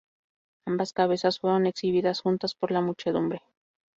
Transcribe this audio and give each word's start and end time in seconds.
Ambas 0.65 0.93
cabezas 0.93 1.37
fueron 1.37 1.67
exhibidas 1.67 2.21
juntas 2.21 2.55
por 2.55 2.71
la 2.71 2.81
muchedumbre. 2.81 3.43